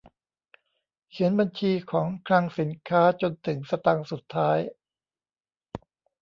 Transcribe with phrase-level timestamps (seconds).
[1.09, 4.59] เขียนบัญชีของคลังสินค้าจนถึงสตางค์สุดท้าย